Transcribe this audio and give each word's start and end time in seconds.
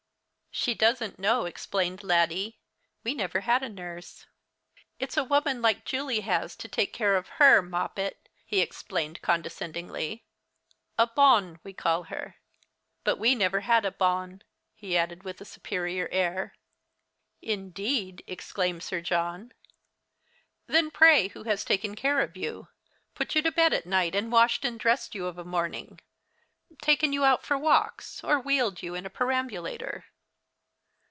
"She 0.53 0.73
doesn't 0.75 1.17
know," 1.17 1.45
explained 1.45 2.03
Laddie: 2.03 2.59
"we 3.05 3.13
never 3.13 3.39
had 3.39 3.63
a 3.63 3.69
nurse. 3.69 4.27
It's 4.99 5.15
a 5.15 5.23
woman 5.23 5.61
like 5.61 5.77
the 5.77 5.97
one 5.97 6.05
Julie 6.05 6.19
has 6.19 6.57
to 6.57 6.67
take 6.67 6.91
care 6.91 7.15
of 7.15 7.29
her, 7.39 7.61
Moppet," 7.61 8.27
he 8.45 8.59
explained, 8.59 9.21
condescendingly, 9.21 10.25
"a 10.99 11.07
bonne 11.07 11.61
we 11.63 11.71
call 11.71 12.03
her. 12.03 12.35
But 13.05 13.17
we've 13.17 13.37
never 13.37 13.61
had 13.61 13.85
a 13.85 13.91
bonne" 13.93 14.43
he 14.75 14.97
added, 14.97 15.23
with 15.23 15.39
a 15.39 15.45
superior 15.45 16.09
air. 16.11 16.53
"Indeed?" 17.41 18.21
exclaimed 18.27 18.83
Sir 18.83 18.99
John, 18.99 19.53
"then 20.67 20.91
pray 20.91 21.29
who 21.29 21.43
has 21.43 21.63
taken 21.63 21.95
care 21.95 22.19
of 22.19 22.35
you, 22.35 22.67
put 23.15 23.35
you 23.35 23.41
to 23.43 23.53
bed 23.53 23.71
at 23.71 23.85
night, 23.85 24.15
and 24.15 24.29
washed 24.33 24.65
and 24.65 24.77
dressed 24.77 25.15
you 25.15 25.27
of 25.27 25.37
a 25.37 25.45
morning, 25.45 26.01
taken 26.81 27.13
you 27.13 27.23
out 27.23 27.45
for 27.45 27.57
walks, 27.57 28.21
or 28.21 28.37
wheeled 28.37 28.83
you 28.83 28.95
in 28.95 29.05
a 29.05 29.09
perambulator?" 29.09 30.07